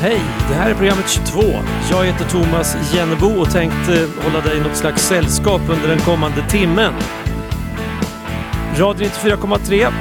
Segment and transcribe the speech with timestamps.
[0.00, 1.42] Hej, det här är programmet 22.
[1.90, 6.42] Jag heter Thomas Jennebo och tänkte hålla dig i något slags sällskap under den kommande
[6.48, 6.92] timmen.
[8.76, 9.92] Radio 94,3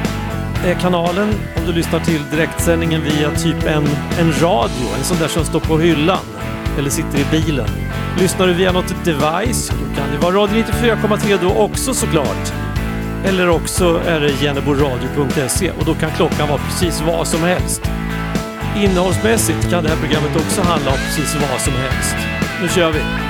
[0.66, 3.84] är kanalen om du lyssnar till direktsändningen via typ en,
[4.20, 6.35] en radio, en sån där som står på hyllan
[6.78, 7.68] eller sitter i bilen.
[8.20, 12.54] Lyssnar du via något device, då kan det vara Radio 94,3 då också såklart.
[13.26, 17.82] Eller också är det jenneboradio.se och då kan klockan vara precis vad som helst.
[18.78, 22.16] Innehållsmässigt kan det här programmet också handla om precis vad som helst.
[22.62, 23.25] Nu kör vi!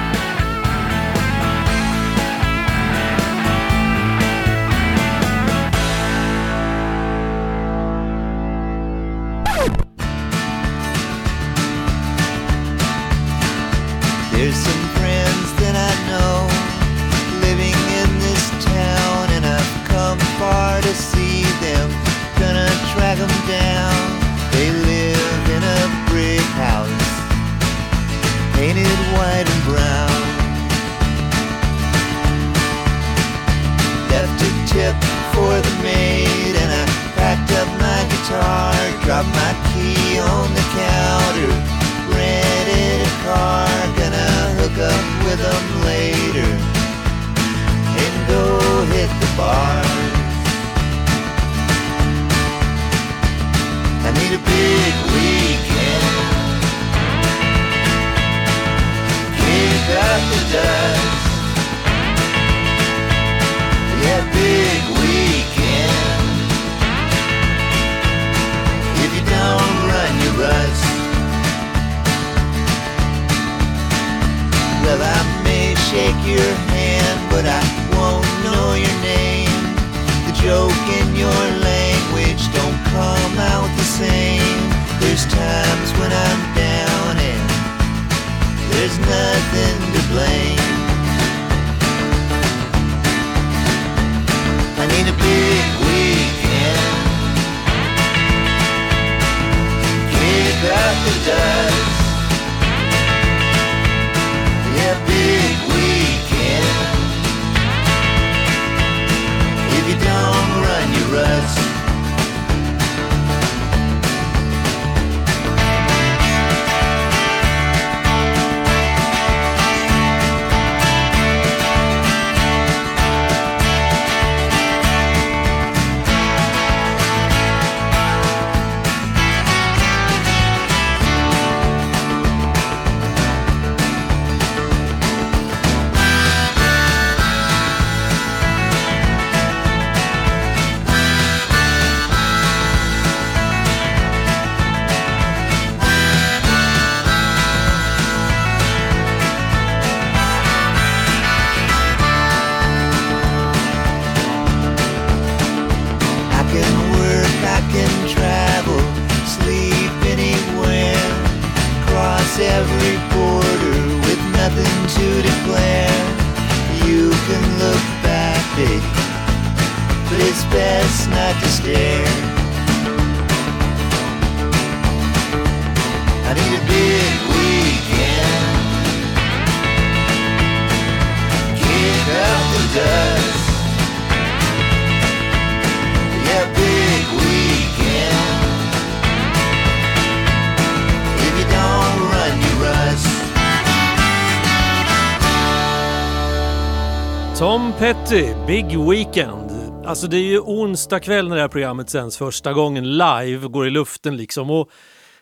[197.80, 199.52] Petty, Big Weekend.
[199.86, 203.68] Alltså det är ju onsdag kväll när det här programmet sänds första gången live, går
[203.68, 204.50] i luften liksom.
[204.50, 204.72] Och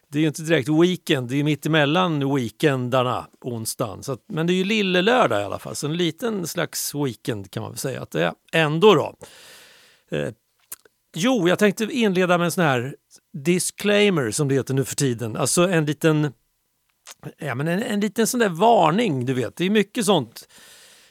[0.07, 4.03] det är ju inte direkt weekend, det är mitt emellan weekendarna, onsdagen.
[4.03, 6.95] Så att, men det är ju lille lördag i alla fall, så en liten slags
[6.95, 9.15] weekend kan man väl säga att det är ändå då.
[10.17, 10.29] Eh,
[11.15, 12.95] jo, jag tänkte inleda med en sån här
[13.33, 15.37] disclaimer som det heter nu för tiden.
[15.37, 16.33] Alltså en liten,
[17.37, 19.55] ja, men en, en liten sån där varning, du vet.
[19.55, 20.47] Det är mycket sånt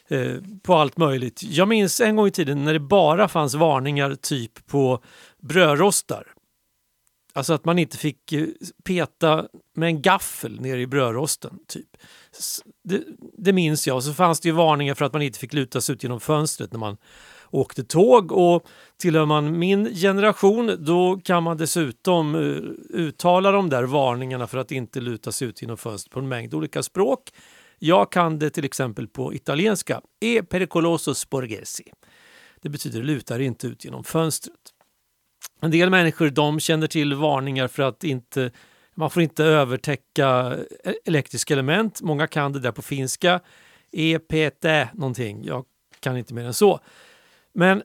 [0.09, 1.43] eh, på allt möjligt.
[1.43, 5.03] Jag minns en gång i tiden när det bara fanns varningar typ på
[5.41, 6.33] brödrostar.
[7.35, 8.45] Alltså att man inte fick eh,
[8.83, 11.59] peta med en gaffel ner i brödrosten.
[11.67, 11.97] Typ.
[12.83, 13.03] Det,
[13.37, 13.95] det minns jag.
[13.95, 16.19] Och så fanns det ju varningar för att man inte fick luta sig ut genom
[16.19, 16.97] fönstret när man
[17.51, 18.31] åkte tåg.
[18.31, 18.65] Och
[18.97, 22.41] tillhör man min generation då kan man dessutom eh,
[22.89, 26.53] uttala de där varningarna för att inte luta sig ut genom fönstret på en mängd
[26.53, 27.19] olika språk.
[27.85, 30.01] Jag kan det till exempel på italienska.
[30.19, 31.83] E pericoloso sporgesi.
[32.61, 34.55] Det betyder lutar inte ut genom fönstret.
[35.61, 38.51] En del människor de känner till varningar för att inte,
[38.95, 40.57] man får inte övertäcka
[41.05, 42.01] elektriska element.
[42.01, 43.39] Många kan det där på finska.
[43.91, 45.43] E pete någonting.
[45.43, 45.65] Jag
[45.99, 46.79] kan inte mer än så.
[47.53, 47.83] Men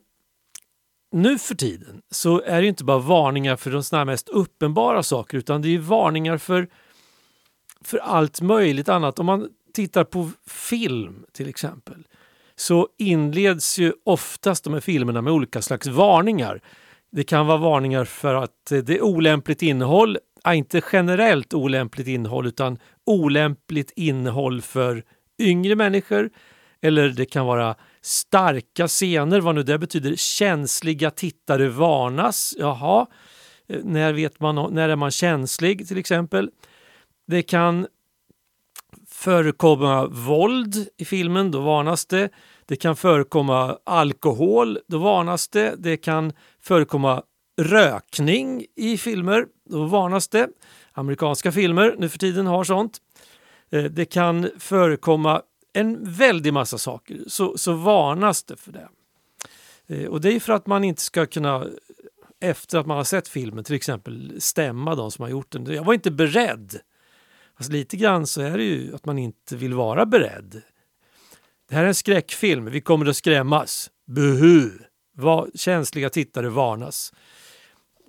[1.13, 5.39] nu för tiden så är det inte bara varningar för de såna mest uppenbara saker
[5.39, 6.69] utan det är varningar för,
[7.81, 9.19] för allt möjligt annat.
[9.19, 12.07] Om man tittar på film till exempel
[12.57, 16.61] så inleds ju oftast de här filmerna med olika slags varningar.
[17.11, 22.47] Det kan vara varningar för att det är olämpligt innehåll, ja, inte generellt olämpligt innehåll
[22.47, 25.05] utan olämpligt innehåll för
[25.39, 26.31] yngre människor.
[26.81, 30.15] Eller det kan vara starka scener, vad nu det betyder.
[30.17, 32.55] Känsliga tittare varnas.
[32.59, 33.07] Jaha,
[33.69, 36.51] eh, när, vet man, när är man känslig till exempel?
[37.27, 37.87] Det kan
[39.19, 42.29] förekomma våld i filmen, då varnas det.
[42.67, 45.75] Det kan förekomma alkohol, då varnas det.
[45.79, 47.23] Det kan förekomma
[47.61, 50.49] rökning i filmer, då varnas det.
[50.93, 52.99] Amerikanska filmer nu för tiden har sånt.
[53.71, 55.43] Eh, det kan förekomma
[55.73, 58.89] en väldig massa saker, så, så varnas det för det.
[59.87, 61.67] Eh, och det är för att man inte ska kunna
[62.41, 65.67] efter att man har sett filmen till exempel stämma de som har gjort den.
[65.67, 66.81] Jag var inte beredd.
[67.59, 70.63] Fast lite grann så är det ju att man inte vill vara beredd.
[71.69, 73.91] Det här är en skräckfilm, vi kommer att skrämmas.
[74.07, 74.71] Buhu!
[75.17, 77.13] Vad känsliga tittare varnas.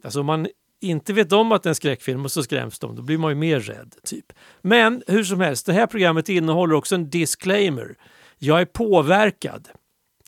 [0.03, 0.47] Alltså om man
[0.81, 3.31] inte vet om att det är en skräckfilm och så skräms de, då blir man
[3.31, 3.95] ju mer rädd.
[4.03, 4.33] typ.
[4.61, 7.95] Men hur som helst, det här programmet innehåller också en disclaimer.
[8.37, 9.69] Jag är påverkad.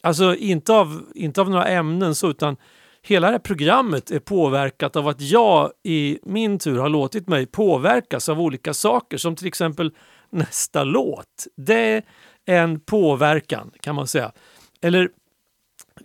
[0.02, 2.58] Alltså inte av, inte av några ämnen så, utan
[3.02, 7.46] hela det här programmet är påverkat av att jag i min tur har låtit mig
[7.46, 9.92] påverkas av olika saker som till exempel
[10.30, 11.48] nästa låt.
[11.58, 12.04] Det är
[12.46, 14.32] en påverkan kan man säga.
[14.82, 15.10] Eller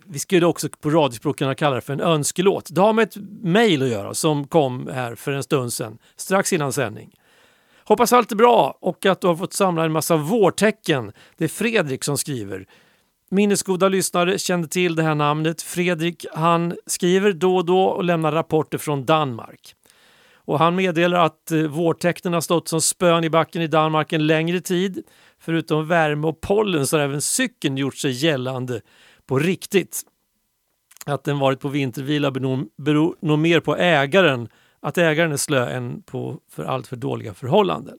[0.05, 2.69] vi skulle också på radiospråk kunna kalla det för en önskelåt.
[2.71, 6.53] Det har med ett mejl att göra som kom här för en stund sedan, strax
[6.53, 7.13] innan sändning.
[7.83, 11.11] Hoppas allt är bra och att du har fått samla en massa vårtecken.
[11.37, 12.67] Det är Fredrik som skriver.
[13.29, 15.61] Minnesgoda lyssnare kände till det här namnet.
[15.61, 19.75] Fredrik han skriver då och då och lämnar rapporter från Danmark.
[20.35, 24.13] Och han meddelar att eh, vårtäkten vårtecknen har stått som spön i backen i Danmark
[24.13, 25.03] en längre tid.
[25.39, 28.81] Förutom värme och pollen så har även cykeln gjort sig gällande
[29.25, 30.01] på riktigt.
[31.05, 32.31] Att den varit på vintervila
[32.77, 34.49] beror, nog mer på ägaren,
[34.81, 37.97] att ägaren är slö än på för allt för dåliga förhållanden.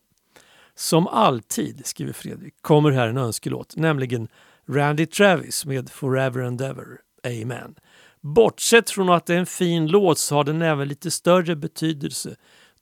[0.75, 4.29] Som alltid, skriver Fredrik, kommer här en önskelåt, nämligen
[4.71, 6.87] Randy Travis med Forever and Ever,
[7.27, 7.75] Amen.
[8.21, 12.37] Bortsett från att det är en fin låt så har den även lite större betydelse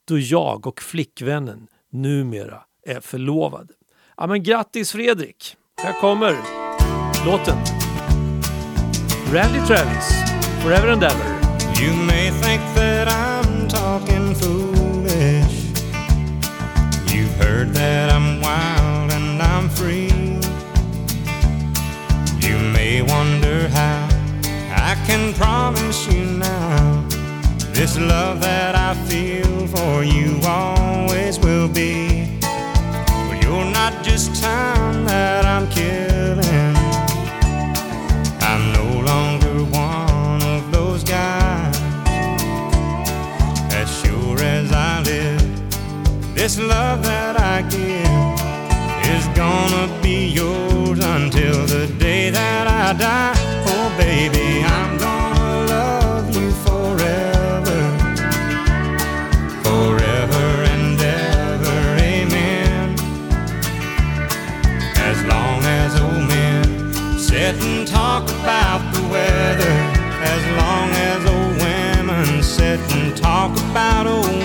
[0.05, 3.73] då jag och flickvännen numera är förlovade.
[4.17, 5.55] Ja men grattis Fredrik!
[5.83, 6.35] Här kommer
[7.25, 7.57] låten.
[9.33, 10.09] Randy Travis,
[10.63, 11.37] Forever and Ever.
[11.81, 15.57] You may think that I'm talking foolish.
[17.13, 18.16] You've heard that I'm
[25.37, 27.05] promise you now
[27.71, 32.39] this love that I feel for you always will be.
[32.41, 36.75] But you're not just time that I'm killing.
[38.49, 41.77] I'm no longer one of those guys.
[43.81, 48.47] As sure as I live, this love that I give
[49.15, 53.35] is gonna be yours until the day that I die.
[53.69, 54.36] Oh, baby,
[72.91, 74.36] and talk about old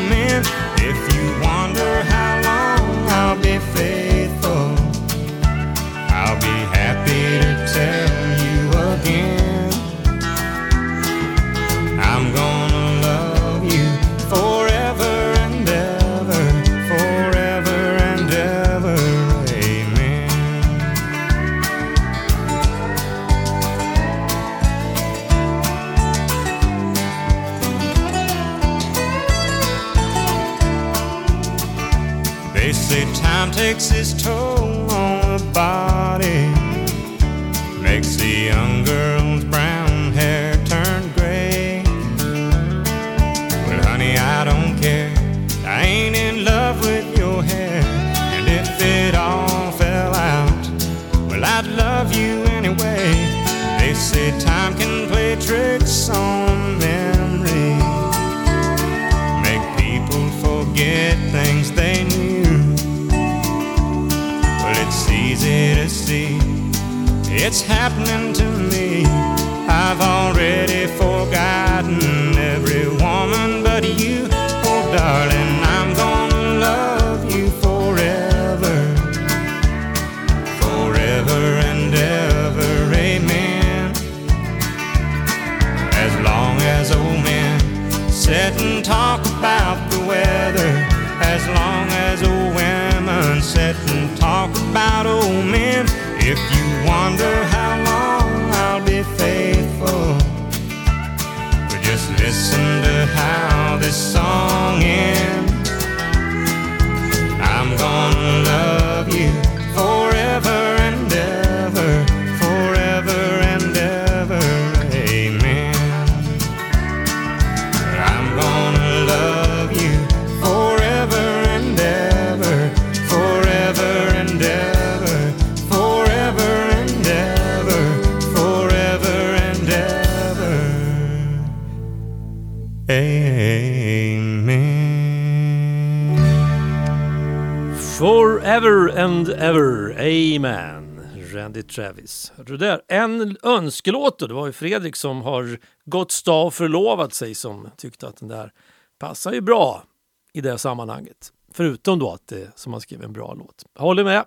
[139.03, 141.01] and ever, amen.
[141.33, 142.33] Randy Travis.
[142.47, 142.81] Du där?
[142.89, 144.27] En önskelåt då.
[144.27, 148.53] Det var ju Fredrik som har gått stav förlovat sig som tyckte att den där
[148.99, 149.85] passar ju bra
[150.33, 151.33] i det sammanhanget.
[151.53, 153.65] Förutom då att det som han skrev en bra låt.
[153.75, 154.25] Jag håller med.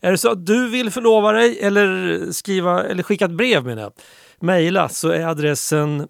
[0.00, 3.82] Är det så att du vill förlova dig eller skriva eller skicka ett brev menar
[3.82, 3.92] jag.
[4.40, 6.00] Mejla så är adressen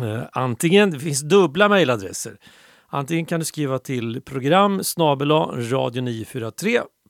[0.00, 2.36] eh, antingen, det finns dubbla mejladresser.
[2.88, 4.84] Antingen kan du skriva till program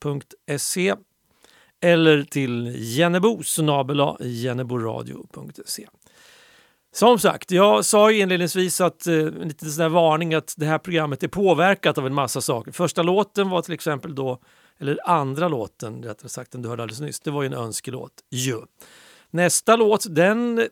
[0.00, 0.94] radio943.se
[1.80, 3.42] eller till jennebo
[4.20, 5.86] jenneboradio.se.
[6.92, 10.78] Som sagt, jag sa ju inledningsvis att eh, en liten sån varning att det här
[10.78, 12.72] programmet är påverkat av en massa saker.
[12.72, 14.40] Första låten var till exempel då,
[14.78, 18.12] eller andra låten rättare sagt, den du hörde alldeles nyss, det var ju en önskelåt
[18.30, 18.60] ju.
[19.30, 20.68] Nästa låt, den,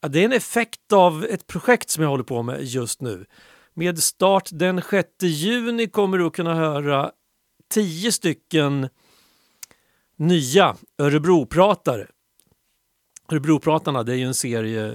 [0.00, 3.26] ja, det är en effekt av ett projekt som jag håller på med just nu.
[3.74, 7.10] Med start den 6 juni kommer du att kunna höra
[7.68, 8.88] tio stycken
[10.16, 12.06] nya Örebropratare.
[13.28, 14.92] Örebropratarna det är ju en serie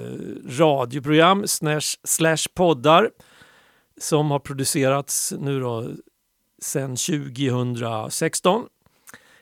[0.47, 3.09] radioprogram slash, slash poddar
[3.97, 5.89] som har producerats nu då
[6.61, 8.65] sedan 2016.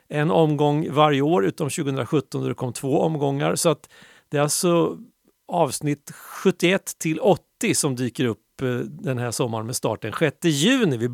[0.08, 3.54] En omgång varje år utom 2017 då det kom två omgångar.
[3.54, 3.90] Så att
[4.28, 4.98] det är alltså
[5.48, 10.36] avsnitt 71 till 80 som dyker upp Eh, den här sommaren med start den 6
[10.42, 10.96] juni.
[10.96, 11.08] Vi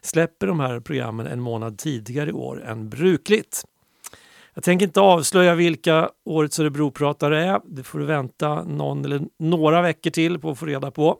[0.00, 3.64] släpper de här programmen en månad tidigare i år än brukligt.
[4.54, 7.60] Jag tänker inte avslöja vilka årets Örebropratare är.
[7.64, 11.18] Det får du vänta någon eller några veckor till på att få reda på.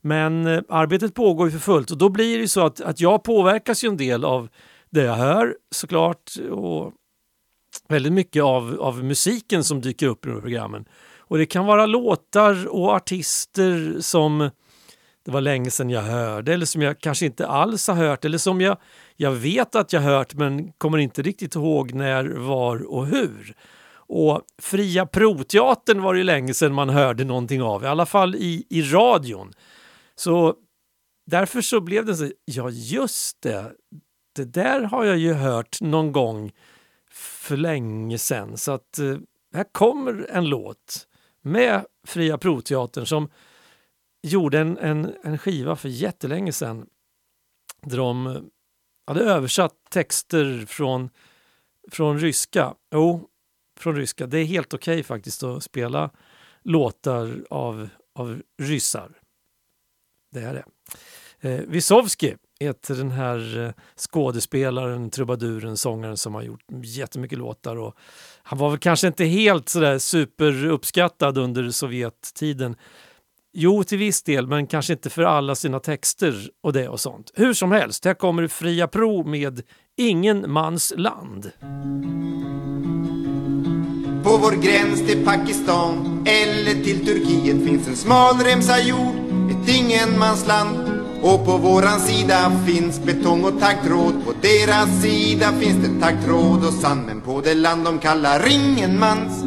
[0.00, 3.00] Men eh, arbetet pågår ju för fullt och då blir det ju så att, att
[3.00, 4.48] jag påverkas ju en del av
[4.90, 6.92] det jag hör såklart och
[7.88, 10.84] väldigt mycket av, av musiken som dyker upp i de här programmen.
[11.18, 14.50] Och det kan vara låtar och artister som
[15.28, 18.38] det var länge sedan jag hörde eller som jag kanske inte alls har hört eller
[18.38, 18.76] som jag,
[19.16, 23.54] jag vet att jag hört men kommer inte riktigt ihåg när, var och hur.
[23.90, 28.34] Och Fria Proteatern var det ju länge sedan man hörde någonting av, i alla fall
[28.34, 29.52] i, i radion.
[30.14, 30.54] Så
[31.26, 33.72] därför så blev det så, ja just det,
[34.36, 36.52] det där har jag ju hört någon gång
[37.12, 38.56] för länge sedan.
[38.56, 39.16] Så att eh,
[39.54, 41.06] här kommer en låt
[41.42, 43.28] med Fria Proteatern som
[44.22, 46.86] gjorde en, en, en skiva för jättelänge sedan
[47.82, 48.42] där de eh,
[49.06, 51.10] hade översatt texter från,
[51.90, 52.74] från ryska.
[52.92, 53.28] Jo,
[53.78, 54.26] från ryska.
[54.26, 56.10] Det är helt okej faktiskt att spela
[56.62, 59.12] låtar av, av ryssar.
[60.30, 60.64] Det är det.
[61.40, 67.76] Eh, Wisowski heter den här eh, skådespelaren, trubaduren, sångaren som har gjort jättemycket låtar.
[67.76, 67.96] Och
[68.42, 72.76] han var väl kanske inte helt sådär superuppskattad under Sovjettiden.
[73.60, 77.32] Jo, till viss del, men kanske inte för alla sina texter och det och sånt.
[77.34, 79.62] Hur som helst, här kommer Fria Pro med
[79.96, 81.50] Ingen mans land.
[84.24, 89.16] På vår gräns till Pakistan eller till Turkiet finns en smal remsa jord,
[89.50, 90.78] ett ingenmansland.
[91.22, 96.74] Och på våran sida finns betong och taggtråd, på deras sida finns det taggtråd och
[96.74, 97.06] sand.
[97.06, 99.44] Men på det land de kallar ingenmans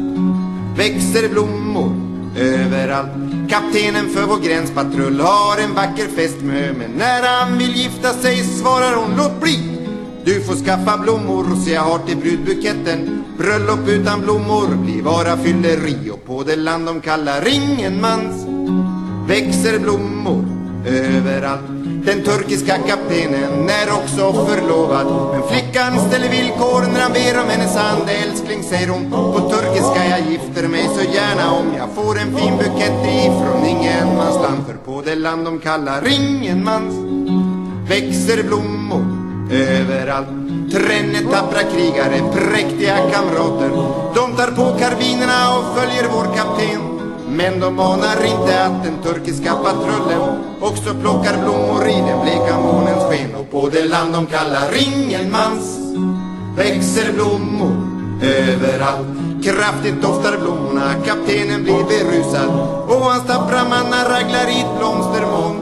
[0.76, 2.01] växer blommor
[2.36, 3.10] överallt.
[3.50, 8.94] Kaptenen för vår gränspatrull har en vacker fästmö, men när han vill gifta sig svarar
[8.96, 9.78] hon låt bli.
[10.24, 16.10] Du får skaffa blommor så jag har till brudbuketten Bröllop utan blommor blir bara fylleri
[16.10, 18.46] och på det land de kallar Ringenmans
[19.28, 20.44] växer blommor
[20.86, 25.06] överallt den turkiska kaptenen är också förlovad.
[25.32, 28.02] Men flickan ställer villkor när han ber om hennes hand.
[28.24, 32.56] Älskling säger hon, på turkiska jag gifter mig så gärna Om jag får en fin
[32.56, 34.66] bukett ifrån ingenmansland.
[34.66, 36.94] För på det land de kallar ingenmans
[37.88, 39.04] växer blommor
[39.52, 40.28] överallt.
[40.72, 43.70] Tränne tappra krigare, präktiga kamrater.
[44.14, 46.91] De tar på karbinerna och följer vår kapten
[47.32, 50.20] men de anar inte att den turkiska patrullen
[50.60, 55.78] också plockar blommor i den bleka månens sken och på det land de kallar Ringelmans
[56.56, 57.72] växer blommor
[58.22, 59.06] överallt.
[59.44, 62.50] Kraftigt doftar blommorna, kaptenen blir berusad
[62.88, 65.56] och hans tappra mannar raglar i ett blomstermoln.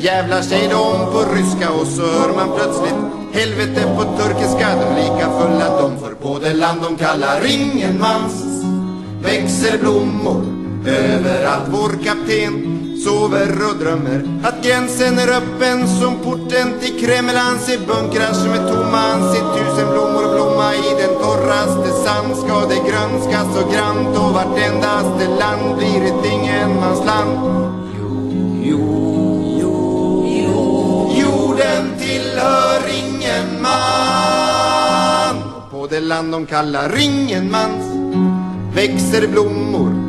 [0.00, 3.00] Jävlar säger de på ryska och så hör man plötsligt
[3.32, 8.44] helvete på turkiska, de lika fulla de för på det land de kallar Ringelmans
[9.22, 10.55] växer blommor
[10.88, 17.36] överallt vår kapten sover och drömmer att gränsen är öppen som porten till Kreml.
[17.36, 22.36] Han ser bunkrar som är tomma, han ser tusen blommor blomma i den torraste sand.
[22.36, 27.30] Ska det grönskas så grant och vartendaste land blir ett ingenmansland.
[31.18, 35.36] Jorden tillhör ingen man.
[35.56, 37.84] Och på det land de kallar Ringenmans
[38.74, 40.05] växer blommor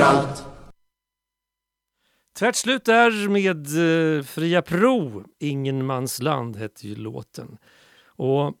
[0.00, 0.44] överallt.
[2.38, 3.66] Tvärt slut där med
[4.16, 7.58] eh, Fria Pro, Ingenmansland hette ju låten.
[8.06, 8.54] Och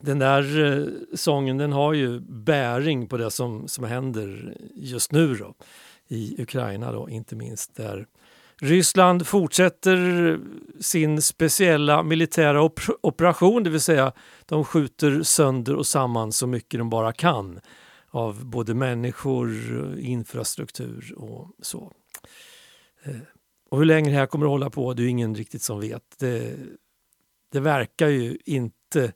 [0.00, 5.34] den där eh, sången den har ju bäring på det som, som händer just nu
[5.34, 5.54] då,
[6.08, 8.06] i Ukraina, då, inte minst där
[8.60, 10.40] Ryssland fortsätter
[10.80, 14.12] sin speciella militära op operation, det vill säga
[14.46, 17.60] de skjuter sönder och samman så mycket de bara kan
[18.10, 19.50] av både människor,
[19.98, 21.92] infrastruktur och så.
[23.04, 23.16] Eh,
[23.70, 26.18] och hur länge det här kommer att hålla på, det är ingen riktigt som vet.
[26.18, 26.56] Det,
[27.52, 29.12] det verkar ju inte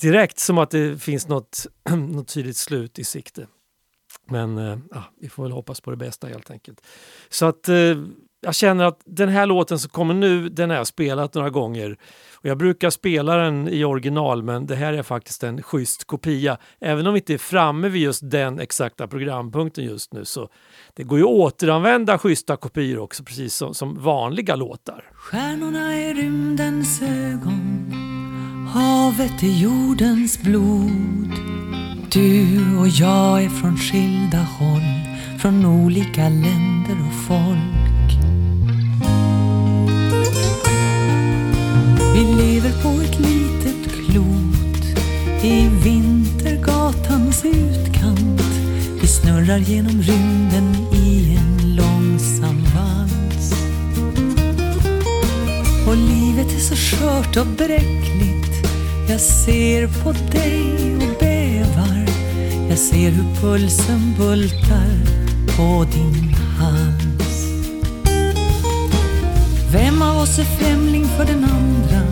[0.00, 3.46] direkt som att det finns något, något tydligt slut i sikte.
[4.26, 6.80] Men eh, ja, vi får väl hoppas på det bästa helt enkelt.
[7.28, 8.04] Så att eh,
[8.46, 11.96] jag känner att den här låten som kommer nu, den har jag spelat några gånger.
[12.34, 16.58] Och jag brukar spela den i original men det här är faktiskt en schysst kopia.
[16.80, 20.48] Även om vi inte är framme vid just den exakta programpunkten just nu så
[20.94, 25.04] det går ju att återanvända schyssta kopior också precis som, som vanliga låtar.
[25.14, 27.92] Stjärnorna är rymdens ögon
[28.74, 31.32] Havet är jordens blod
[32.12, 37.65] Du och jag är från skilda håll Från olika länder och folk
[42.34, 45.00] lever på ett litet klot
[45.42, 48.42] i Vintergatans utkant.
[49.00, 53.52] Vi snurrar genom rymden i en långsam vals.
[55.86, 58.66] Och livet är så skört och bräckligt.
[59.08, 62.06] Jag ser på dig och bävar.
[62.68, 65.00] Jag ser hur pulsen bultar
[65.56, 67.46] på din hals.
[69.72, 72.05] Vem av oss är främling för den andra?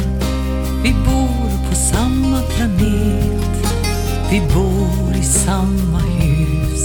[0.85, 3.67] Vi bor på samma planet.
[4.31, 6.85] Vi bor i samma hus.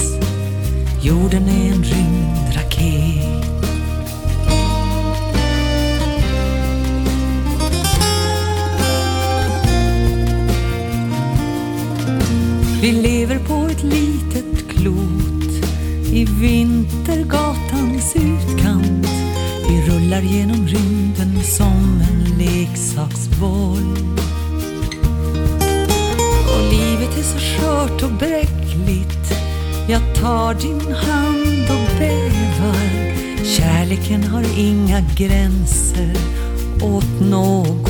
[1.02, 3.10] Jorden är en rymdraket.
[12.82, 15.66] Vi lever på ett litet klot
[16.12, 17.49] i vintergatan
[23.00, 23.96] leksaksboll.
[26.54, 29.32] Och livet är så skört och bräckligt.
[29.88, 33.14] Jag tar din hand och bävar.
[33.44, 36.16] Kärleken har inga gränser
[36.82, 37.89] åt någon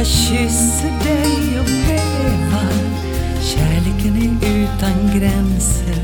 [0.00, 2.72] Jag kysser dig och bävar.
[3.42, 6.02] Kärleken är utan gränser,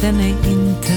[0.00, 0.93] den är inte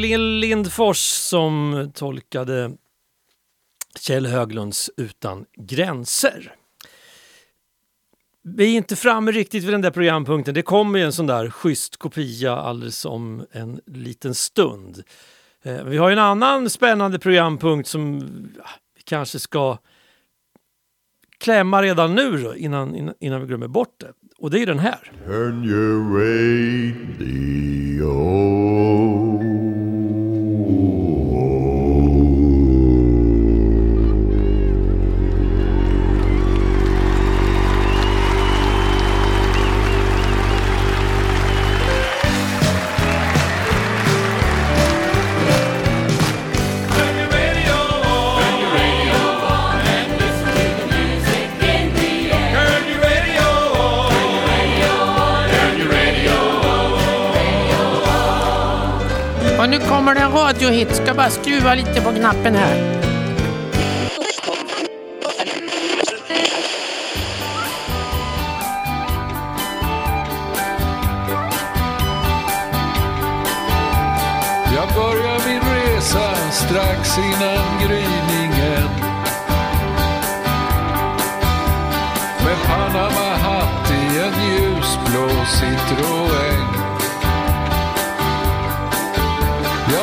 [0.00, 2.72] Lill Lindfors som tolkade
[3.98, 6.54] Kjell Höglunds Utan gränser.
[8.42, 10.54] Vi är inte framme riktigt vid den där programpunkten.
[10.54, 15.02] Det kommer ju en sån där schysst kopia alldeles om en liten stund.
[15.62, 18.20] Eh, vi har ju en annan spännande programpunkt som
[18.96, 19.78] vi kanske ska
[21.38, 24.12] klämma redan nu då, innan, innan, innan vi glömmer bort det.
[24.38, 25.12] Och det är den här.
[25.26, 27.40] Turn your radio.
[59.70, 60.96] Nu kommer det en radiohit.
[60.96, 63.00] Ska bara skruva lite på knappen här.
[74.74, 78.88] Jag börjar min resa strax innan gryningen
[82.44, 86.79] Med Panama-hatt i en ljusblå Citroën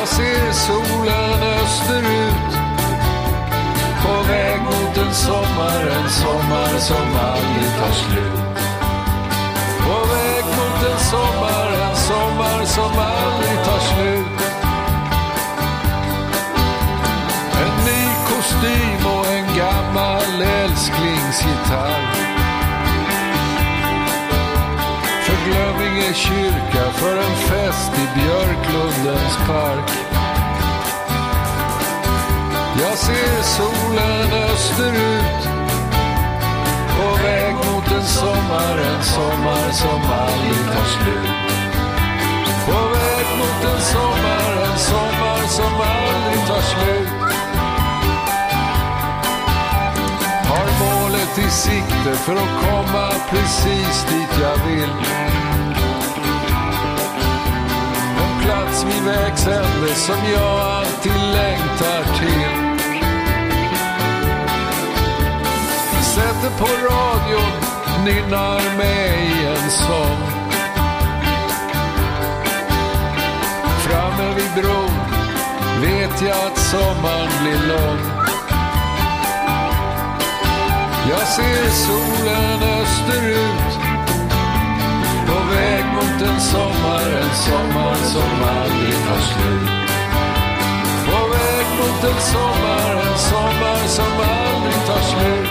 [0.08, 2.52] Jag ser solen österut.
[4.02, 8.58] På väg mot en sommar, en sommar som aldrig tar slut.
[9.78, 14.40] På väg mot en sommar, en sommar som aldrig tar slut.
[17.62, 22.07] En ny kostym och en gammal älsklingsgitarr
[25.98, 29.90] För kyrka för en fest i Björklundens park.
[32.80, 35.42] Jag ser solen österut
[36.96, 41.52] På väg mot en sommar, en sommar som aldrig tar slut.
[42.66, 47.08] På väg mot en sommar, en sommar som aldrig tar slut.
[50.48, 55.38] Har målet i sikte för att komma precis dit jag vill.
[58.82, 62.78] En vid vägs ände som jag alltid längtar till.
[66.02, 67.52] Sätter på radion,
[68.04, 70.18] nynnar med i en sång.
[73.78, 74.90] Framme vid bron
[75.80, 77.98] vet jag att sommaren blir lång.
[81.10, 83.78] Jag ser solen österut
[85.26, 85.84] På väg
[86.18, 89.68] haft en sommar, en sommar som aldrig tar slut.
[91.06, 95.48] På väg mot en sommar, en sommar som aldrig tar slut.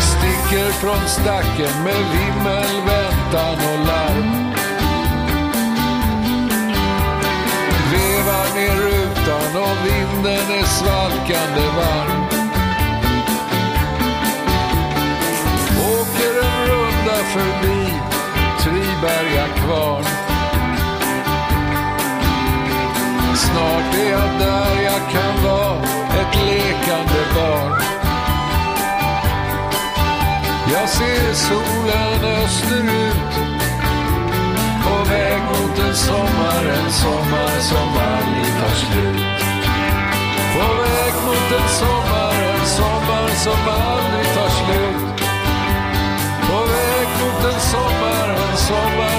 [0.00, 4.52] Sticker från stacken med vimmel, väntan och larm.
[7.92, 12.21] Vevar ner rutan och vinden är svalkande varm.
[19.72, 20.02] Kvar.
[23.36, 25.82] Snart är jag där jag kan vara
[26.20, 27.72] ett lekande barn.
[30.72, 33.32] Jag ser solen österut
[34.84, 39.40] På väg mot en sommar, en sommar som aldrig tar slut.
[40.54, 45.28] På väg mot en sommar, en sommar som aldrig tar slut.
[46.48, 49.11] På väg mot en sommar, en sommar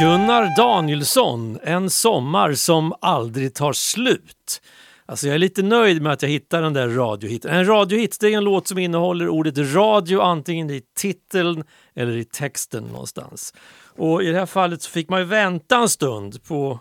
[0.00, 4.62] Gunnar Danielsson, En sommar som aldrig tar slut.
[5.06, 7.50] Alltså jag är lite nöjd med att jag hittade den där radiohitten.
[7.50, 12.24] En radiohit det är en låt som innehåller ordet radio antingen i titeln eller i
[12.24, 13.54] texten någonstans.
[13.96, 16.80] Och i det här fallet så fick man ju vänta en stund på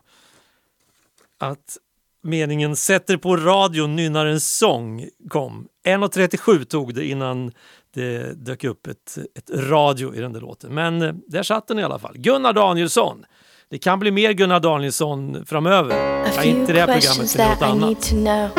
[1.39, 1.77] att
[2.21, 5.67] meningen sätter på radion nynnar en sång kom.
[5.85, 7.51] 1.37 tog det innan
[7.99, 10.73] det dök upp ett, ett radio i den där låten.
[10.73, 12.13] Men eh, där satt den i alla fall.
[12.17, 13.25] Gunnar Danielsson.
[13.69, 16.23] Det kan bli mer Gunnar Danielsson framöver.
[16.35, 18.57] Ja, inte det här programmet, men något annat.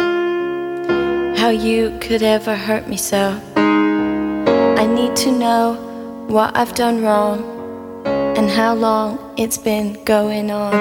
[1.39, 3.17] How you could ever hurt me so.
[4.77, 5.77] I need to know
[6.29, 7.43] what I've done wrong
[8.37, 10.73] and how long it's been going on.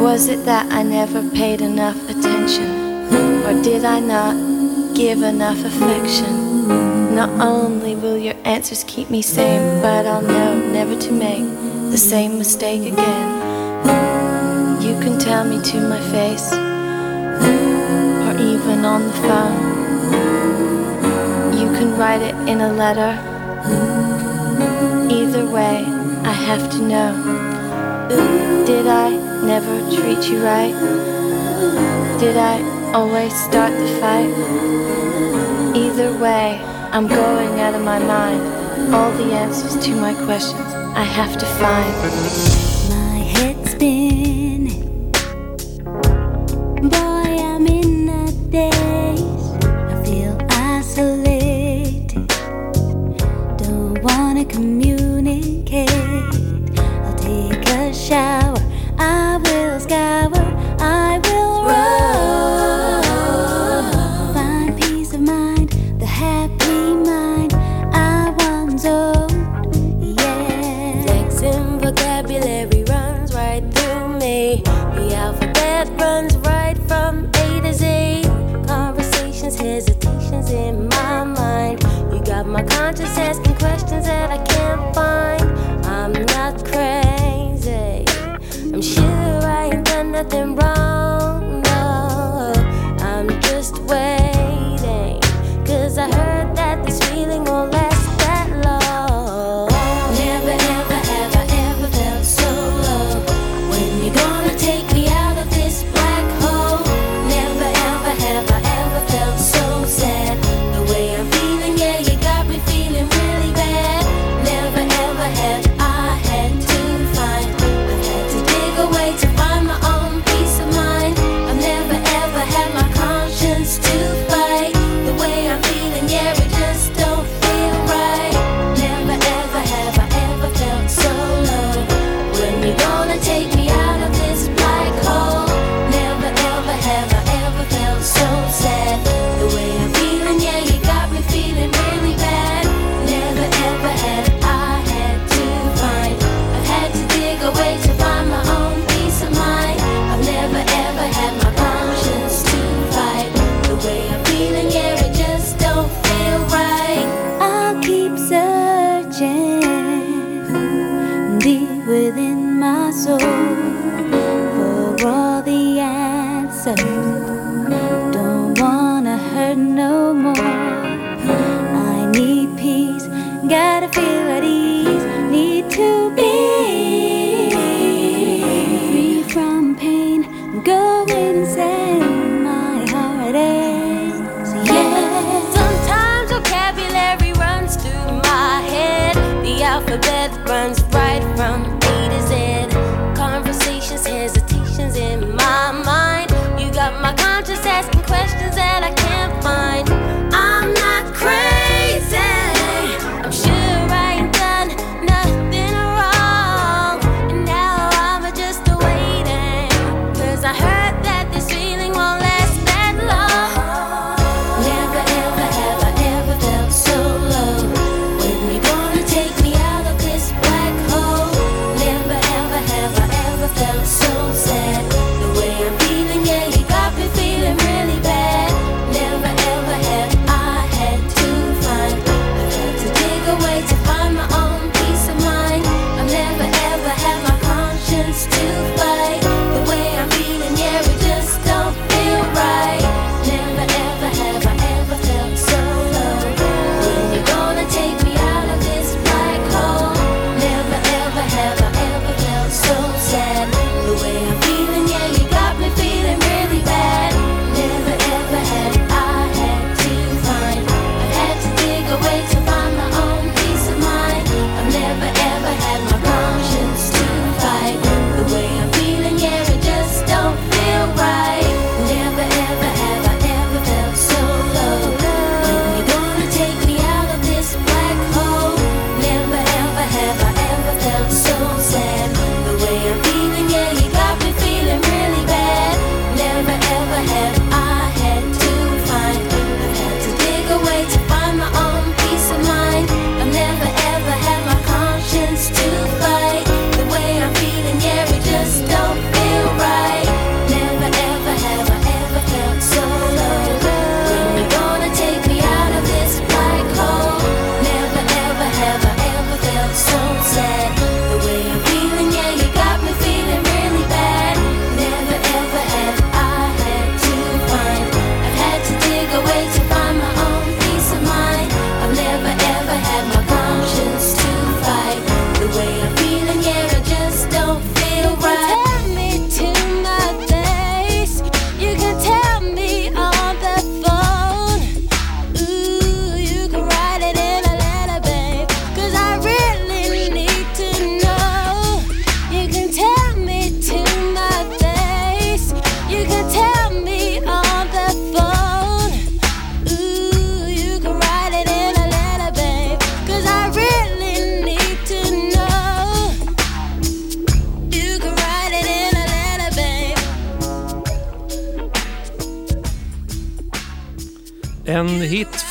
[0.00, 2.70] Was it that I never paid enough attention?
[3.46, 4.34] Or did I not
[4.94, 6.93] give enough affection?
[7.14, 11.44] Not only will your answers keep me sane, but I'll know never to make
[11.92, 13.30] the same mistake again.
[14.82, 16.52] You can tell me to my face,
[18.24, 19.58] or even on the phone.
[21.56, 23.16] You can write it in a letter.
[25.08, 25.84] Either way,
[26.24, 27.12] I have to know.
[28.66, 29.10] Did I
[29.46, 30.74] never treat you right?
[32.18, 32.60] Did I
[32.92, 34.34] always start the fight?
[35.76, 36.60] Either way,
[36.94, 38.94] I'm going out of my mind.
[38.94, 40.60] All the answers to my questions
[40.94, 42.73] I have to find.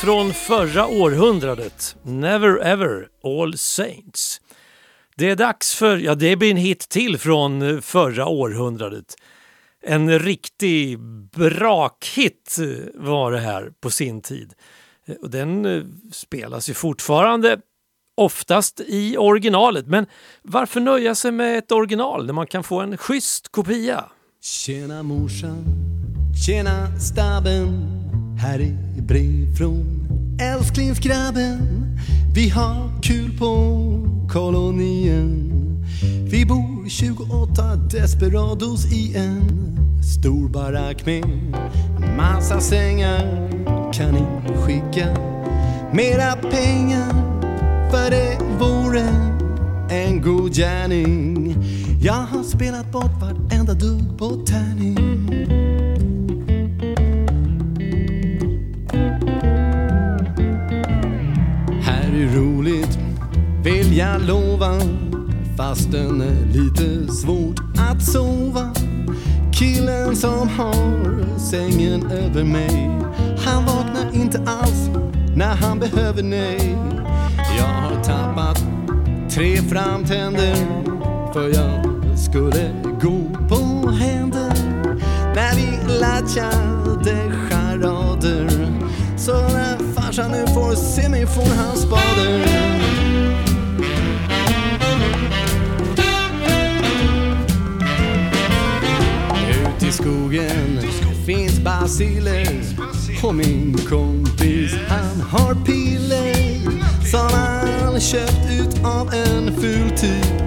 [0.04, 1.96] Från förra århundradet.
[2.02, 4.40] Never ever All Saints.
[5.16, 9.16] Det är dags för, ja det blir en hit till från förra århundradet.
[9.82, 10.98] En riktig
[11.32, 12.58] brakhit
[12.94, 14.52] var det här på sin tid.
[15.22, 17.58] Och den eh, spelas ju fortfarande
[18.16, 19.86] oftast i originalet.
[19.86, 20.06] Men
[20.42, 24.04] varför nöja sig med ett original när man kan få en schysst kopia?
[24.42, 25.64] Tjena morsan,
[26.46, 28.03] tjena stabben
[28.36, 30.08] här är brev från
[30.40, 31.58] älsklingsgrabben.
[32.34, 33.84] Vi har kul på
[34.32, 35.50] kolonien.
[36.30, 39.64] Vi bor 28 desperados i en
[40.02, 41.24] stor barack med
[42.16, 43.50] massa sängar
[43.92, 45.16] Kan ni skicka
[45.92, 47.12] mera pengar?
[47.90, 49.08] För det vore
[49.90, 51.56] en god gärning.
[52.02, 55.23] Jag har spelat bort vartenda dugg på tärning.
[62.14, 62.98] Ju roligt,
[63.64, 64.80] vill jag lova
[65.56, 68.70] Fastän är lite svårt att sova.
[69.52, 72.90] Killen som har sängen över mig
[73.44, 74.90] Han vaknar inte alls
[75.36, 76.76] när han behöver nej
[77.58, 78.64] Jag har tappat
[79.30, 80.56] tre framtänder
[81.32, 82.70] för jag skulle
[83.02, 84.52] gå på händer.
[85.34, 87.33] När vi latchade
[90.14, 92.44] kanske han nu får se mig får hans spader
[99.50, 100.80] Ut i skogen
[101.26, 102.48] finns basiller.
[103.22, 106.34] Och min kompis han har piller
[107.10, 110.42] som han köpt ut av en ful typ.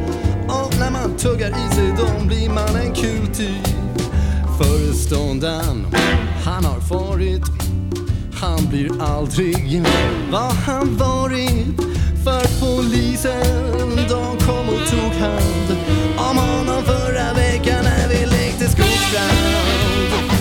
[0.48, 3.68] Och när man tuggar i sig dem blir man en kul typ.
[4.58, 5.88] Föreståndaren,
[6.44, 7.67] han har farit
[8.70, 9.84] blir aldrig
[10.32, 11.82] vad han varit.
[12.24, 15.78] För polisen, de kom och tog hand
[16.18, 20.37] om honom förra veckan när vi lekte skogsbrand.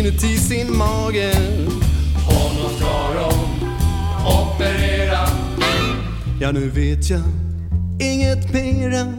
[0.00, 1.32] Inuti sin mage.
[2.26, 3.30] Honom ska de
[4.26, 5.28] operera.
[6.40, 7.22] Ja, nu vet jag
[8.00, 9.12] inget mera.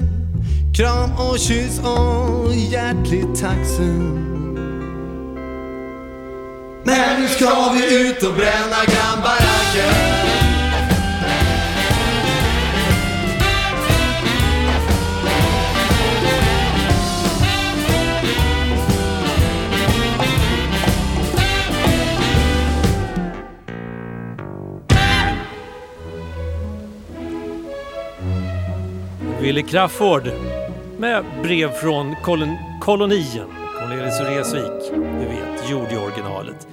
[0.75, 4.17] Kram och kyss och hjärtligt tacksam
[6.85, 10.40] Men nu ska vi ut och bränna grannbaracken.
[29.51, 30.31] Billy Crafoord
[30.97, 33.47] med brev från kolon kolonien.
[33.79, 36.67] Cornelis Vreeswijk, du vet, gjord i originalet.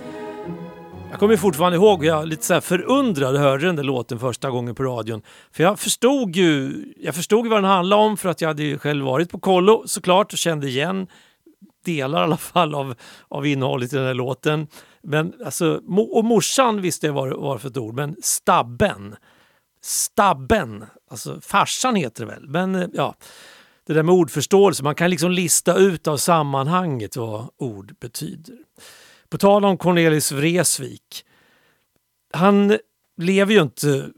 [1.10, 4.50] Jag kommer fortfarande ihåg hur jag lite så här förundrad hörde den där låten första
[4.50, 5.22] gången på radion.
[5.52, 8.62] För jag förstod ju jag förstod ju vad den handlade om för att jag hade
[8.62, 11.06] ju själv varit på kollo såklart och kände igen
[11.84, 12.94] delar i alla fall av,
[13.28, 14.66] av innehållet i den här låten.
[15.02, 15.80] Men alltså,
[16.12, 19.16] och morsan visste jag vad det var för ett ord, men stabben.
[19.82, 23.14] Stabben, alltså farsan heter det väl, men eh, ja.
[23.86, 28.56] Det där med ordförståelse, man kan liksom lista ut av sammanhanget vad ord betyder.
[29.28, 31.24] På tal om Cornelis Vreeswijk.
[32.32, 32.78] Han
[33.20, 34.10] lever ju inte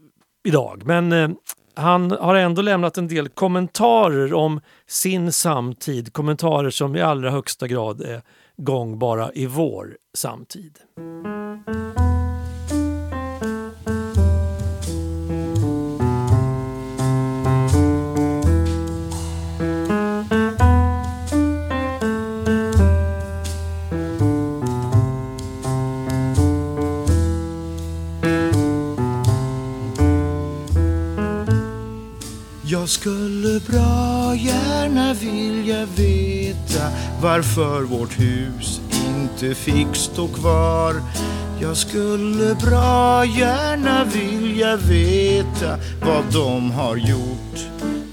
[0.43, 1.29] idag, men eh,
[1.75, 6.13] han har ändå lämnat en del kommentarer om sin samtid.
[6.13, 8.21] Kommentarer som i allra högsta grad är
[8.57, 10.79] gångbara i vår samtid.
[32.81, 36.89] Jag skulle bra gärna vilja veta
[37.21, 40.95] varför vårt hus inte fick stå kvar.
[41.61, 47.59] Jag skulle bra gärna vilja veta vad de har gjort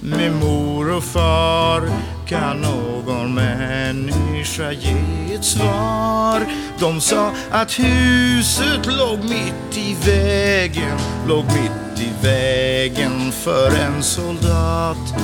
[0.00, 1.90] med mor och far.
[2.26, 6.46] Kan någon människa ge ett svar?
[6.78, 10.98] De sa att huset låg mitt i vägen,
[11.28, 12.47] låg mitt i vägen
[12.88, 15.14] vägen för en soldat.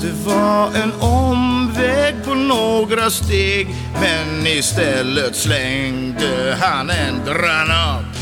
[0.00, 3.68] Det var en omväg på några steg
[4.00, 8.16] men istället slängde han en granat.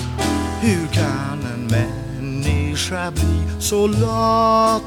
[0.61, 4.83] Hur kan en människa bli så lat?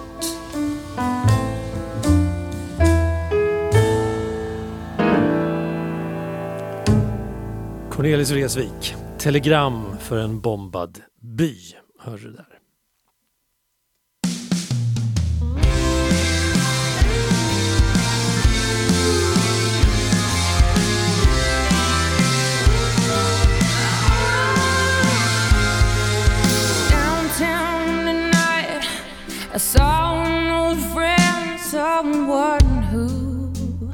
[7.90, 11.56] Cornelis Vreeswijk, Telegram för en bombad by.
[12.00, 12.55] Hör du där.
[29.56, 33.94] I saw an old friend, someone who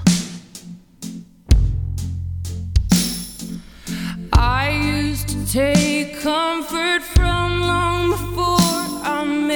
[4.33, 9.50] I used to take comfort from long before I met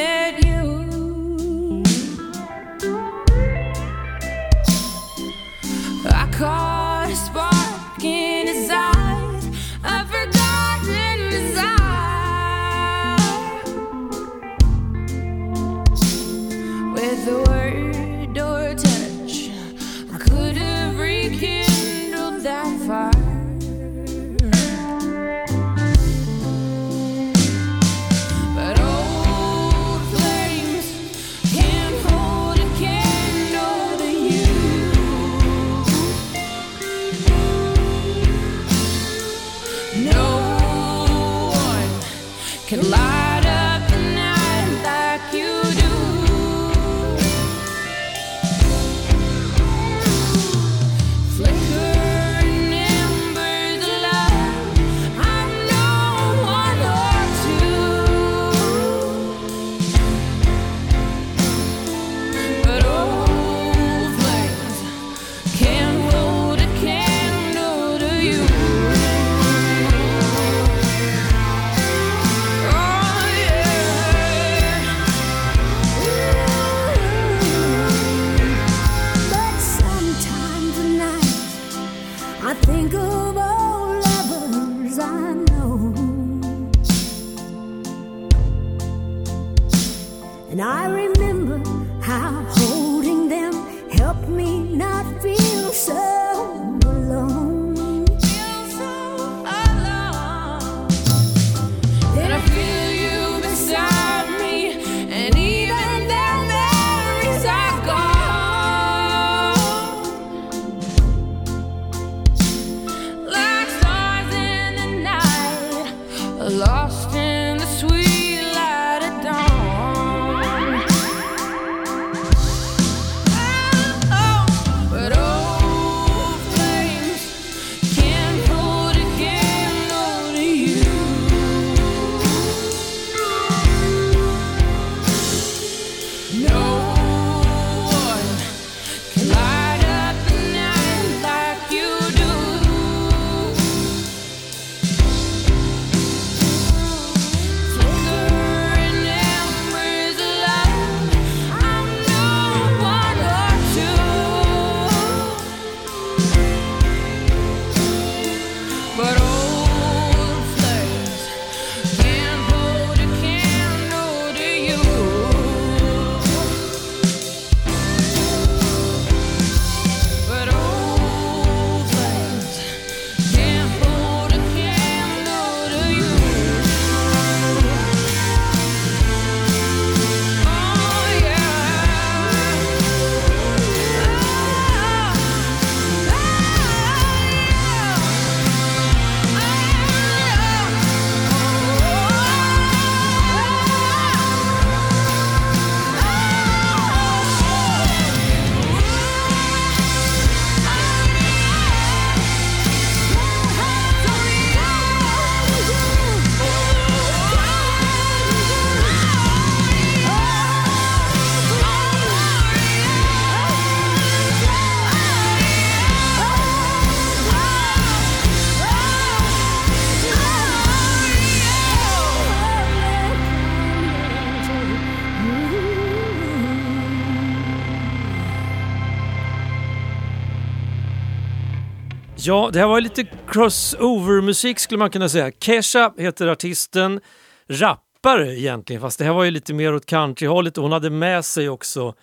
[232.28, 235.32] Ja, det här var lite crossover-musik skulle man kunna säga.
[235.32, 237.02] Kesha heter artisten,
[237.48, 241.26] rappare egentligen, fast det här var ju lite mer åt countryhållet och hon hade med
[241.26, 241.94] sig också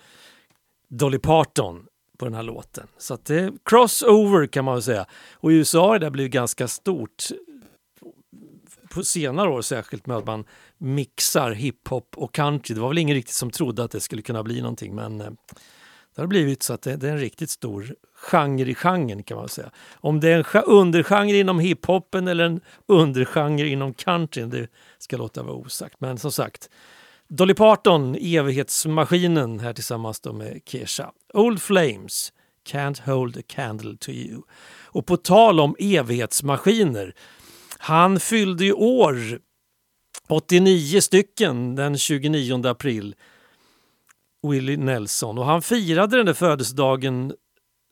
[0.89, 1.85] Dolly Parton
[2.17, 2.87] på den här låten.
[2.97, 5.05] Så att det är crossover kan man väl säga.
[5.33, 7.23] Och i USA har det där blivit ganska stort
[8.93, 10.45] på senare år särskilt med att man
[10.77, 12.75] mixar hiphop och country.
[12.75, 15.29] Det var väl ingen riktigt som trodde att det skulle kunna bli någonting men eh,
[16.15, 19.37] det har blivit så att det, det, är en riktigt stor genre i genren kan
[19.37, 19.71] man säga.
[19.93, 24.67] Om det är en undergenre inom hiphopen eller en undergenre inom countryn, det
[24.97, 25.95] ska låta vara osagt.
[25.99, 26.69] Men som sagt,
[27.27, 31.11] Dolly Parton, evighetsmaskinen här tillsammans med Kesha.
[31.33, 32.33] Old Flames,
[32.69, 34.41] Can't hold a candle to you.
[34.85, 37.15] Och på tal om evighetsmaskiner,
[37.77, 39.39] han fyllde ju år
[40.29, 43.15] 89 stycken den 29 april
[44.47, 47.33] Willie Nelson och han firade den där födelsedagen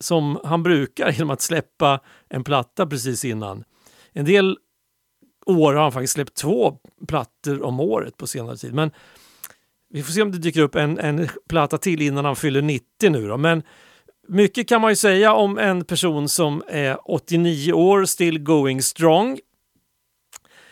[0.02, 2.00] som han brukar genom att släppa
[2.30, 3.64] en platta precis innan.
[4.14, 4.58] En del
[5.46, 6.78] år har han faktiskt släppt två
[7.08, 8.74] plattor om året på senare tid.
[8.74, 8.92] Men
[9.90, 13.10] vi får se om det dyker upp en, en platta till innan han fyller 90
[13.10, 13.38] nu då.
[13.38, 13.64] Men
[14.28, 19.40] mycket kan man ju säga om en person som är 89 år, still going strong.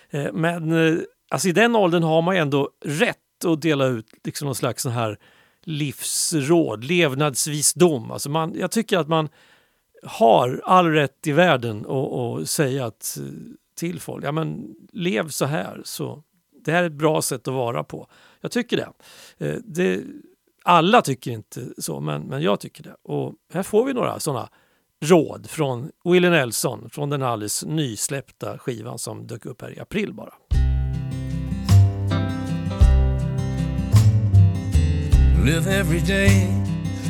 [0.09, 0.99] Eh, men eh,
[1.29, 4.83] alltså i den åldern har man ju ändå rätt att dela ut liksom någon slags
[4.83, 5.17] sån här
[5.63, 8.11] livsråd, levnadsvisdom.
[8.11, 9.29] Alltså man, jag tycker att man
[10.03, 13.23] har all rätt i världen att säga att, eh,
[13.75, 15.81] till folk, ja men lev så här.
[15.85, 16.23] Så
[16.65, 18.07] det här är ett bra sätt att vara på.
[18.41, 18.89] Jag tycker det.
[19.47, 20.03] Eh, det
[20.63, 22.95] alla tycker inte så, men, men jag tycker det.
[23.03, 24.49] Och här får vi några sådana
[25.05, 30.13] råd från Willie Nelson från den alldeles nysläppta skivan som dök upp här i april
[30.13, 30.33] bara.
[35.41, 36.53] Live every day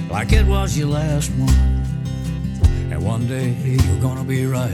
[0.09, 1.49] like it was your last one.
[2.91, 4.69] And one day you're gonna be right.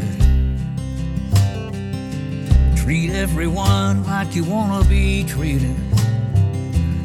[2.76, 5.76] Treat everyone like you wanna be treated.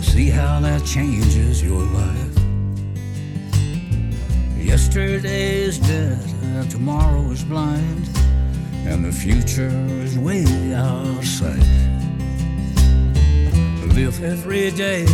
[0.03, 2.37] See how that changes your life.
[4.59, 8.09] Yesterday is dead, and tomorrow is blind,
[8.87, 9.71] and the future
[10.03, 10.45] is way
[10.75, 11.59] out of sight.
[13.95, 15.07] Live every day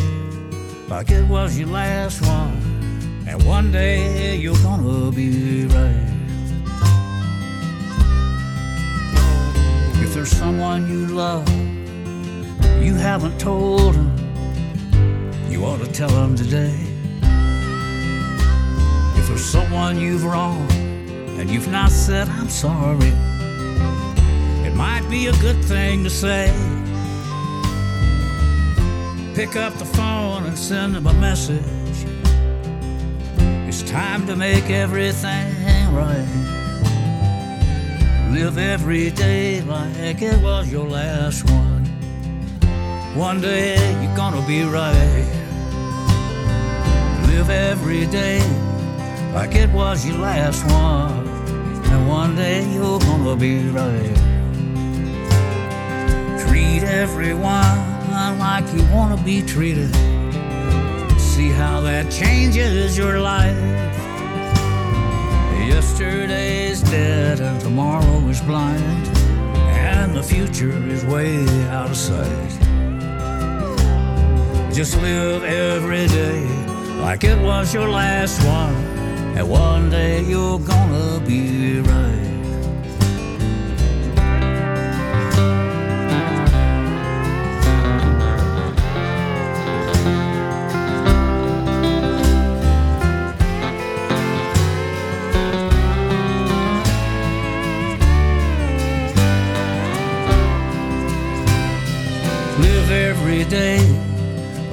[0.88, 6.12] like it was your last one, and one day you're gonna be right.
[10.02, 11.48] If there's someone you love,
[12.80, 14.12] you haven't told them,
[15.50, 16.78] you ought to tell them today.
[19.16, 20.70] If there's someone you've wronged
[21.38, 23.12] and you've not said, I'm sorry,
[24.64, 26.75] it might be a good thing to say.
[29.36, 31.60] Pick up the phone and send them a message.
[33.68, 35.52] It's time to make everything
[35.92, 36.26] right.
[38.30, 41.84] Live every day like it was your last one.
[43.14, 45.26] One day you're gonna be right.
[47.26, 48.40] Live every day
[49.34, 51.28] like it was your last one.
[51.92, 54.16] And one day you're gonna be right.
[56.40, 59.94] Treat everyone like you wanna be treated.
[61.18, 63.56] See how that changes your life.
[65.68, 69.08] Yesterday's dead and tomorrow is blind,
[69.92, 72.52] and the future is way out of sight.
[74.72, 76.46] Just live every day
[77.00, 78.74] like it was your last one,
[79.36, 82.35] and one day you're gonna be right.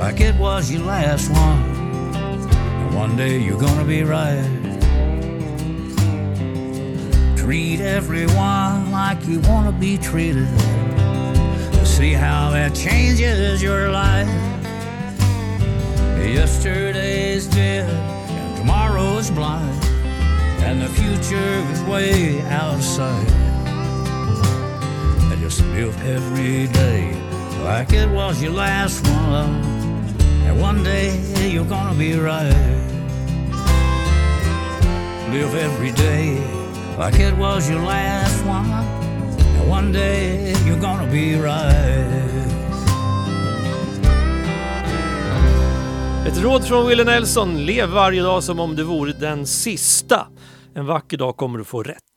[0.03, 1.63] Like it was your last one.
[2.13, 4.43] And one day you're gonna be right.
[7.37, 10.49] Treat everyone like you wanna be treated.
[11.85, 14.27] See how that changes your life.
[16.19, 19.81] Yesterday's dead and tomorrow's blind.
[20.67, 23.31] And the future is way out of sight.
[25.31, 27.13] I just live every day
[27.63, 29.72] like it was your last one.
[30.53, 31.11] And one day
[31.49, 32.53] you're gonna be right.
[35.31, 36.37] Live every day
[36.99, 38.71] like it was your last one.
[38.71, 42.23] And one day you're gonna be right.
[46.27, 47.65] Ett råd från Willie Nelson.
[47.65, 50.27] Lev varje dag som om det vore den sista.
[50.75, 52.12] En vacker dag kommer du få rätt.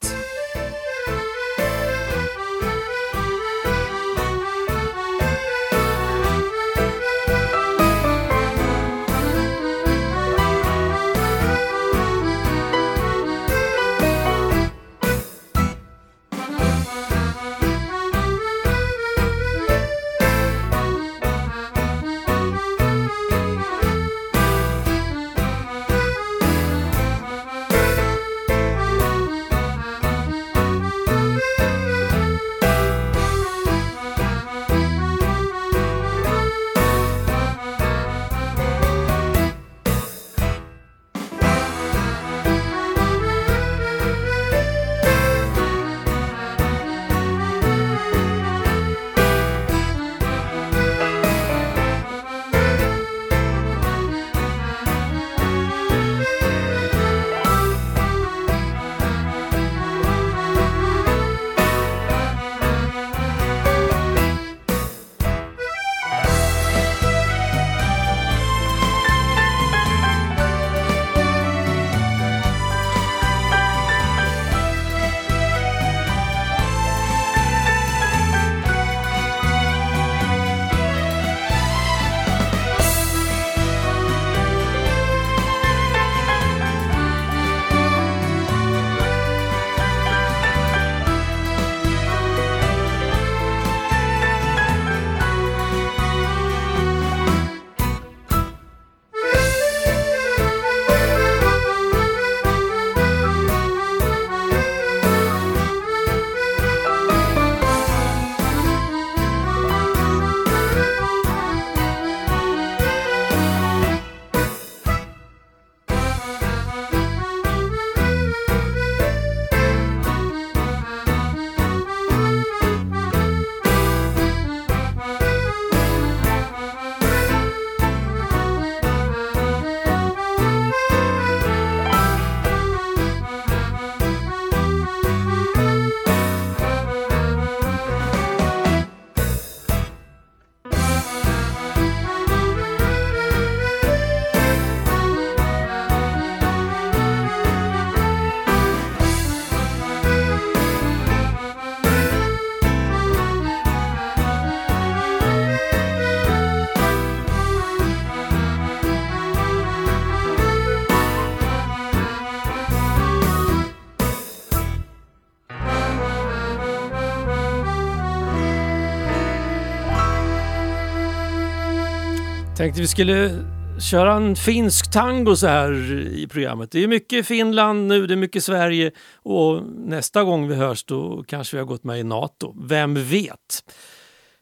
[172.66, 173.44] Tänkte vi skulle
[173.80, 175.72] köra en finsk tango så här
[176.08, 176.70] i programmet.
[176.70, 178.90] Det är mycket Finland nu, det är mycket Sverige
[179.22, 182.54] och nästa gång vi hörs då kanske vi har gått med i Nato.
[182.68, 183.64] Vem vet?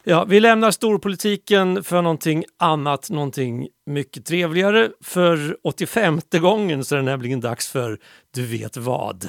[0.05, 4.89] Ja, vi lämnar storpolitiken för någonting annat, någonting mycket trevligare.
[5.01, 7.99] För 85 gången så är det nämligen dags för
[8.35, 9.29] Du vet vad.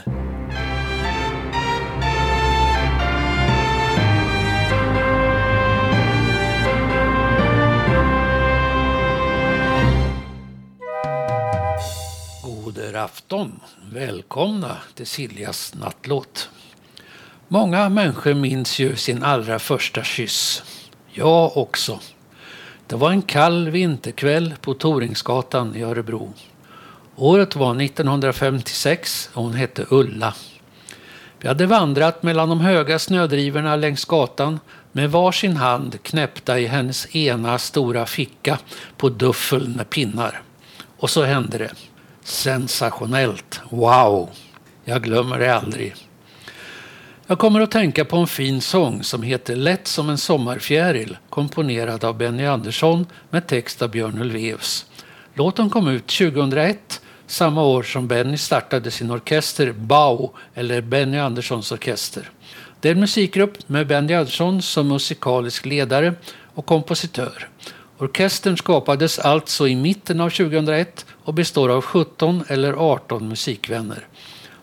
[13.35, 13.59] Afton!
[13.93, 16.49] Välkomna till Siljas nattlåt.
[17.47, 20.63] Många människor minns ju sin allra första kyss.
[21.11, 21.99] Jag också.
[22.87, 26.33] Det var en kall vinterkväll på Toringsgatan i Örebro.
[27.15, 30.33] Året var 1956 och hon hette Ulla.
[31.39, 34.59] Vi hade vandrat mellan de höga snödrivorna längs gatan
[34.91, 38.59] med varsin hand knäppta i hennes ena stora ficka
[38.97, 40.41] på duffeln med pinnar.
[40.97, 41.71] Och så hände det.
[42.25, 43.61] Sensationellt.
[43.69, 44.29] Wow!
[44.85, 45.95] Jag glömmer det aldrig.
[47.27, 52.03] Jag kommer att tänka på en fin sång som heter Lätt som en sommarfjäril komponerad
[52.03, 54.85] av Benny Andersson med text av Björn Ulvaeus.
[55.33, 61.71] Låten kom ut 2001, samma år som Benny startade sin orkester BAO, eller Benny Anderssons
[61.71, 62.29] orkester.
[62.79, 66.13] Det är en musikgrupp med Benny Andersson som musikalisk ledare
[66.53, 67.49] och kompositör.
[67.97, 74.07] Orkestern skapades alltså i mitten av 2001 och består av 17 eller 18 musikvänner.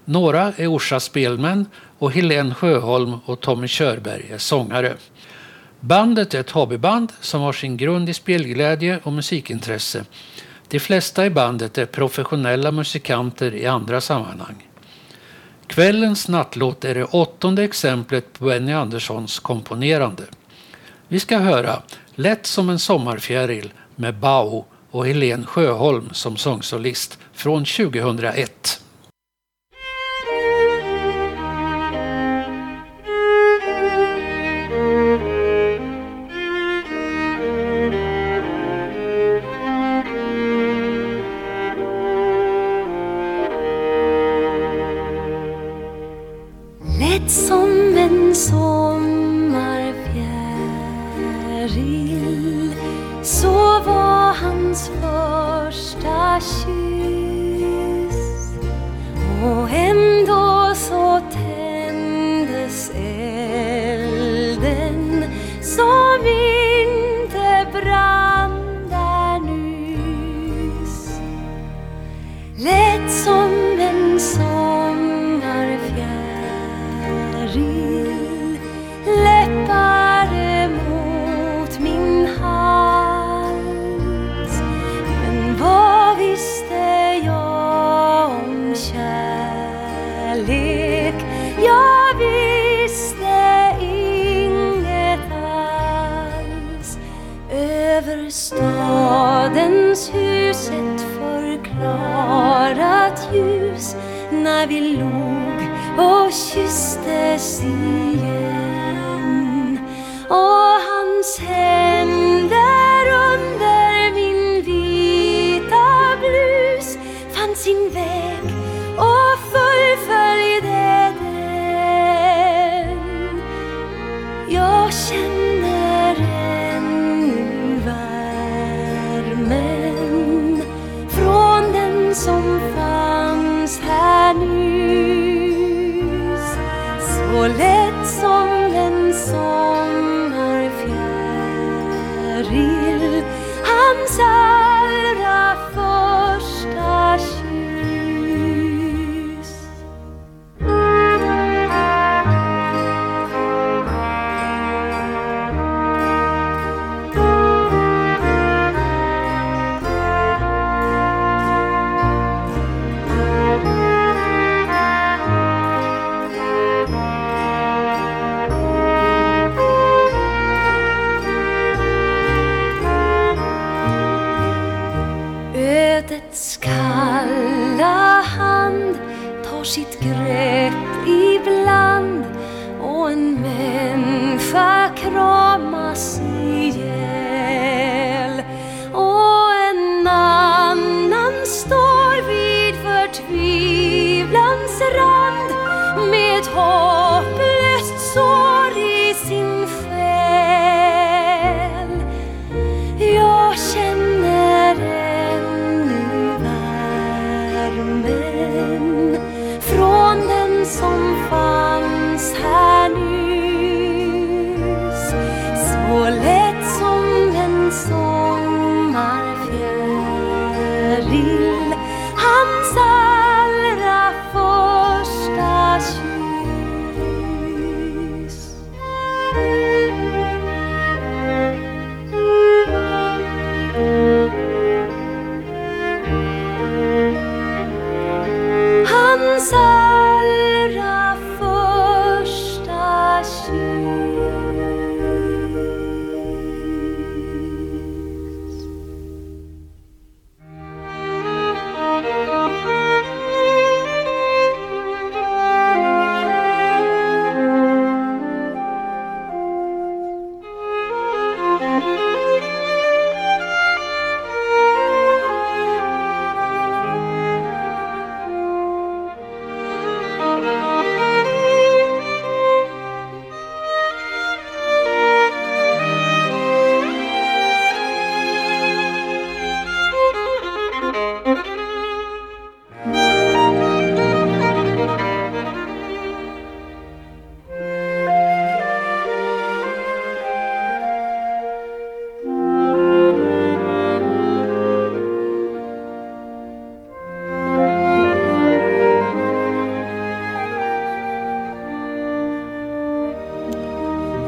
[0.05, 1.67] Några är Orsa spelmän
[1.99, 4.97] och Helene Sjöholm och Tommy Körberg är sångare.
[5.81, 10.05] Bandet är ett hobbyband som har sin grund i spelglädje och musikintresse.
[10.69, 14.69] De flesta i bandet är professionella musikanter i andra sammanhang.
[15.67, 20.23] Kvällens nattlåt är det åttonde exemplet på Benny Anderssons komponerande.
[21.09, 21.83] Vi ska höra
[22.15, 28.81] Lätt som en sommarfjäril med Bao och Helen Sjöholm som sångsolist från 2001.
[47.01, 48.82] Lätt som en sommarfjäril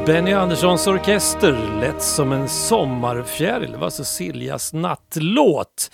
[0.05, 3.71] Benny Anderssons orkester lätt som en sommarfjäril.
[3.71, 5.91] Det var alltså Siljas nattlåt.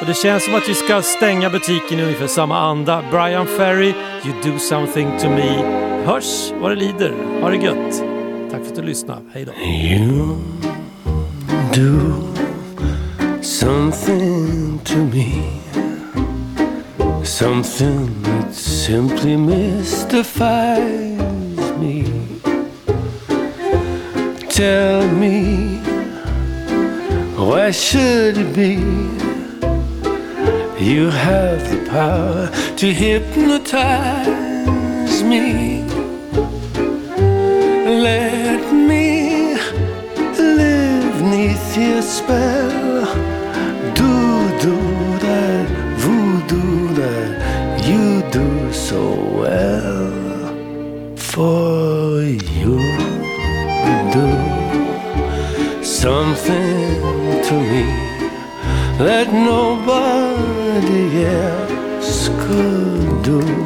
[0.00, 3.04] Och det känns som att vi ska stänga butiken i ungefär samma anda.
[3.10, 3.94] Brian Ferry,
[4.24, 5.62] You do something to me.
[6.04, 7.14] Hörs vad det lider.
[7.40, 8.02] Ha det gött.
[8.50, 9.20] Tack för att du lyssnade.
[9.32, 9.52] Hej då.
[9.52, 10.36] You
[11.74, 12.28] do
[13.42, 15.42] something to me,
[17.24, 20.38] something that simply mystifies
[21.80, 22.17] me.
[24.58, 25.78] Tell me,
[27.36, 28.74] why should it be?
[30.84, 34.26] You have the power to hypnotize
[35.22, 35.84] me.
[38.02, 39.54] Let me
[40.36, 42.87] live neath your spell.
[58.98, 63.57] That nobody else could do.